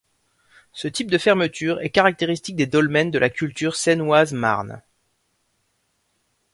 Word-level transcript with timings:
Ce 0.73 0.87
type 0.87 1.11
de 1.11 1.19
fermeture 1.19 1.79
est 1.81 1.91
caractéristique 1.91 2.55
des 2.55 2.65
dolmens 2.65 3.11
de 3.11 3.19
la 3.19 3.29
culture 3.29 3.75
Seine-Oise-Marne. 3.75 4.81